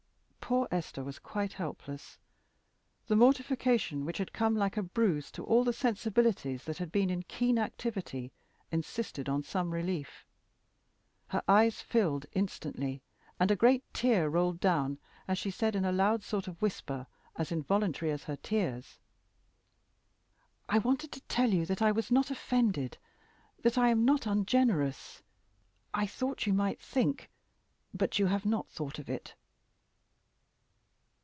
[0.53, 2.17] Poor Esther was quite helpless.
[3.07, 7.09] The mortification which had come like a bruise to all the sensibilities that had been
[7.09, 8.33] in keen activity,
[8.69, 10.25] insisted on some relief.
[11.29, 13.01] Her eyes filled instantly,
[13.39, 17.07] and a great tear rolled down while she said in a loud sort of whisper,
[17.37, 18.99] as involuntary as her tears
[20.67, 22.97] "I wanted to tell you that I was not offended
[23.63, 25.23] that I am not ungenerous
[25.93, 27.31] I thought you might think
[27.93, 29.33] but you have not thought of it."